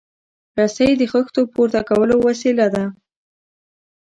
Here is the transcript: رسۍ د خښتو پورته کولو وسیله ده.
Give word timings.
رسۍ 0.59 0.91
د 0.97 1.03
خښتو 1.11 1.41
پورته 1.53 1.81
کولو 1.89 2.15
وسیله 2.27 2.67
ده. 2.73 2.83